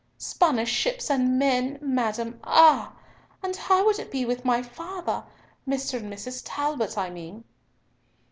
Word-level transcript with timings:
"Spanish 0.17 0.71
ships 0.71 1.11
and 1.11 1.37
men, 1.37 1.77
madam, 1.79 2.39
ah! 2.43 2.91
and 3.43 3.55
how 3.55 3.85
would 3.85 3.99
it 3.99 4.09
be 4.09 4.25
with 4.25 4.43
my 4.43 4.59
father—Mr. 4.63 5.99
and 5.99 6.11
Mrs. 6.11 6.41
Talbot, 6.43 6.97
I 6.97 7.11
mean?" 7.11 7.43